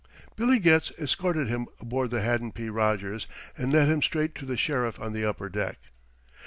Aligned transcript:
Billy 0.35 0.57
Getz 0.57 0.91
escorted 0.97 1.47
him 1.47 1.67
aboard 1.79 2.09
the 2.09 2.21
Haddon 2.23 2.51
P. 2.53 2.69
Rogers 2.69 3.27
and 3.55 3.71
led 3.71 3.87
him 3.87 4.01
straight 4.01 4.33
to 4.33 4.47
the 4.47 4.57
Sheriff 4.57 4.99
on 4.99 5.13
the 5.13 5.25
upper 5.25 5.47
deck. 5.47 5.77